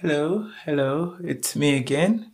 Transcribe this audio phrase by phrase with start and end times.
[0.00, 2.30] Hello, hello, it's me again.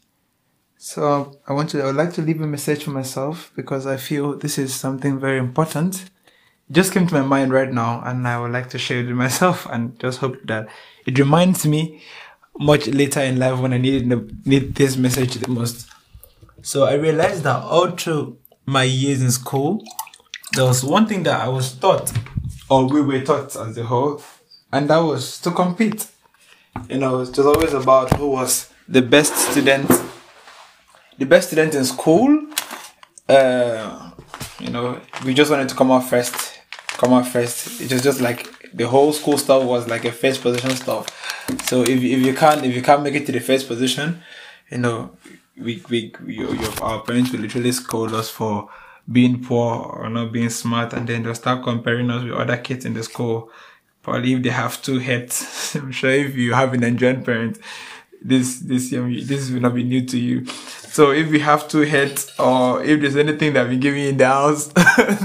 [0.77, 3.97] So I want to I would like to leave a message for myself because I
[3.97, 6.11] feel this is something very important.
[6.69, 9.07] It just came to my mind right now and I would like to share it
[9.07, 10.69] with myself and just hope that
[11.07, 12.03] it reminds me
[12.59, 14.13] much later in life when I need
[14.45, 15.89] need this message the most.
[16.61, 18.37] So I realized that all through
[18.67, 19.83] my years in school,
[20.53, 22.13] there was one thing that I was taught,
[22.69, 24.23] or we were taught as a whole,
[24.71, 26.09] and that was to compete.
[26.89, 29.91] You know, it was always about who was the best student,
[31.19, 32.47] the best student in school.
[33.29, 34.11] Uh,
[34.61, 37.81] you know, we just wanted to come out first, come out first.
[37.81, 41.09] It was just like the whole school stuff was like a first position stuff.
[41.65, 44.23] So if, if you can't if you can't make it to the first position,
[44.71, 45.17] you know,
[45.57, 48.69] we we, we your, our parents will literally scold us for
[49.11, 52.85] being poor or not being smart, and then they'll start comparing us with other kids
[52.85, 53.51] in the school.
[54.05, 57.59] Probably if they have two heads, I'm sure if you have an Nigerian parent,
[58.23, 60.47] this this this will not be new to you.
[60.47, 64.17] So if you have two heads, or if there's anything that we give you in
[64.17, 64.67] the house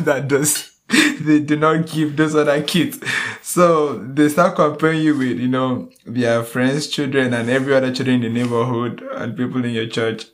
[0.08, 0.70] that does
[1.22, 3.00] they do not give those other kids.
[3.42, 8.24] So they start comparing you with, you know, their friends' children and every other children
[8.24, 10.26] in the neighborhood and people in your church,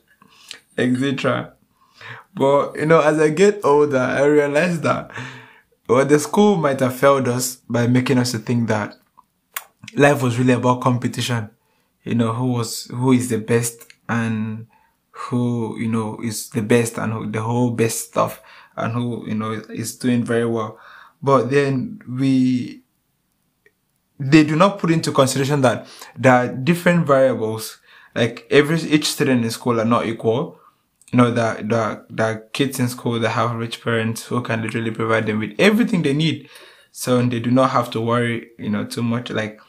[0.78, 1.52] etc.
[2.34, 5.10] But, you know, as I get older, I realize that,
[5.88, 8.96] well, the school might have failed us by making us to think that
[9.94, 11.50] life was really about competition.
[12.02, 14.66] You know, who was, who is the best and
[15.10, 18.40] who, you know, is the best and who, the whole best stuff
[18.76, 20.78] and who, you know, is doing very well.
[21.22, 22.82] But then we,
[24.18, 27.78] they do not put into consideration that there are different variables.
[28.14, 30.60] Like every, each student in school are not equal.
[31.12, 34.90] You know, that, that, that kids in school that have rich parents who can literally
[34.90, 36.48] provide them with everything they need.
[36.90, 39.30] So they do not have to worry, you know, too much.
[39.30, 39.60] Like,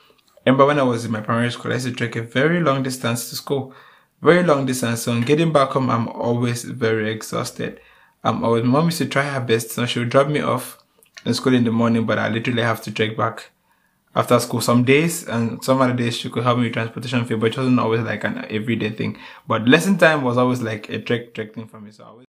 [0.46, 2.82] remember when I was in my primary school, I used to trek a very long
[2.84, 3.74] distance to school.
[4.22, 5.04] Very long distance.
[5.04, 7.80] So on getting back home, I'm always very exhausted.
[8.24, 9.72] Um, always, mom used to try her best.
[9.72, 10.80] So she would drop me off
[11.24, 13.52] in school in the morning, but I literally have to trek back
[14.18, 17.36] after school some days and some other days she could help me with transportation fee,
[17.36, 19.16] but it wasn't always like an everyday thing.
[19.48, 21.92] But lesson time was always like a trek trek thing for me.
[21.92, 22.26] So always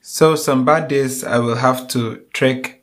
[0.00, 2.82] So some bad days I will have to trek,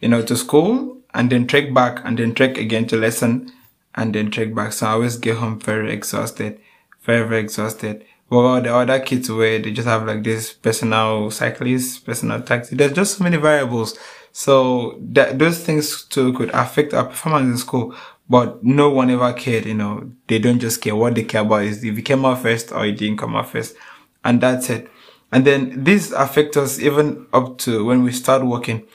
[0.00, 3.50] you know, to school and then trek back and then trek again to lesson
[3.94, 4.74] and then trek back.
[4.74, 6.60] So I always get home very exhausted,
[7.00, 8.04] very, very exhausted.
[8.28, 12.76] Well, the other kids where they just have like this personal cyclist, personal taxi.
[12.76, 13.98] There's just so many variables.
[14.32, 17.94] So that those things too could affect our performance in school.
[18.28, 20.10] But no one ever cared, you know.
[20.26, 20.96] They don't just care.
[20.96, 23.50] What they care about is if you came out first or you didn't come out
[23.50, 23.76] first.
[24.24, 24.88] And that's it.
[25.30, 28.86] And then this affects us even up to when we start working.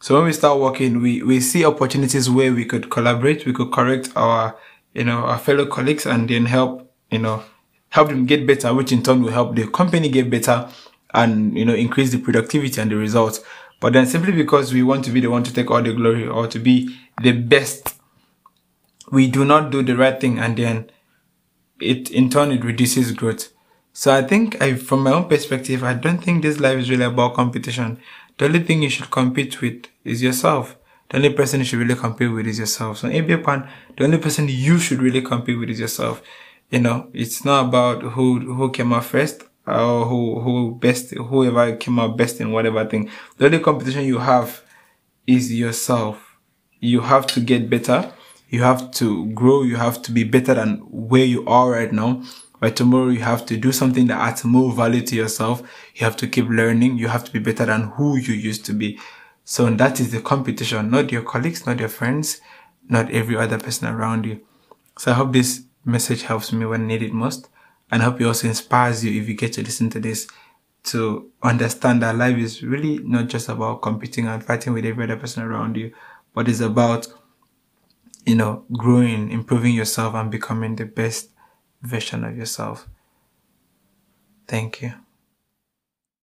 [0.00, 3.72] So when we start working, we, we see opportunities where we could collaborate, we could
[3.72, 4.56] correct our,
[4.92, 7.42] you know, our fellow colleagues and then help, you know,
[7.88, 10.68] help them get better, which in turn will help the company get better
[11.14, 13.40] and, you know, increase the productivity and the results.
[13.80, 16.26] But then simply because we want to be the one to take all the glory
[16.26, 17.94] or to be the best,
[19.10, 20.90] we do not do the right thing and then
[21.80, 23.52] it in turn it reduces growth.
[23.92, 27.04] So I think I, from my own perspective, I don't think this life is really
[27.04, 28.00] about competition.
[28.38, 30.76] The only thing you should compete with is yourself.
[31.10, 32.98] The only person you should really compete with is yourself.
[32.98, 36.22] So in Pan, the only person you should really compete with is yourself.
[36.70, 41.74] You know, it's not about who, who came out first or who who best whoever
[41.76, 43.10] came out best in whatever thing.
[43.38, 44.62] The only competition you have
[45.26, 46.36] is yourself.
[46.80, 48.12] You have to get better.
[48.50, 49.62] You have to grow.
[49.62, 52.22] You have to be better than where you are right now.
[52.60, 55.62] By tomorrow, you have to do something that adds more value to yourself.
[55.94, 56.98] You have to keep learning.
[56.98, 58.98] You have to be better than who you used to be.
[59.44, 62.40] So that is the competition, not your colleagues, not your friends,
[62.88, 64.40] not every other person around you.
[64.98, 67.48] So I hope this message helps me when needed most
[67.94, 70.26] and hope it also inspires you if you get to listen to this
[70.82, 75.16] to understand that life is really not just about competing and fighting with every other
[75.16, 75.94] person around you,
[76.34, 77.06] but it's about,
[78.26, 81.30] you know, growing, improving yourself and becoming the best
[81.82, 82.88] version of yourself.
[84.48, 85.03] Thank you.